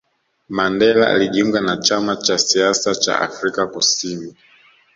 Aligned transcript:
mandela 0.49 1.07
alijiunga 1.09 1.61
na 1.61 1.77
chama 1.77 2.15
cha 2.15 2.37
siasa 2.37 2.95
chaaAfrican 2.95 3.69
kusini 3.71 4.35